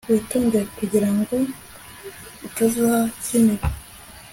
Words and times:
Witondere 0.09 0.59
kugirango 0.77 1.35
utazimira 2.47 3.67